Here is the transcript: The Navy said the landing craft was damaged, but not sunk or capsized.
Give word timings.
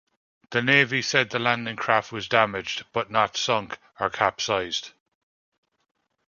The 0.49 0.63
Navy 0.63 1.03
said 1.03 1.29
the 1.29 1.37
landing 1.37 1.75
craft 1.75 2.11
was 2.11 2.27
damaged, 2.27 2.85
but 2.91 3.11
not 3.11 3.37
sunk 3.37 3.77
or 3.99 4.09
capsized. 4.09 4.93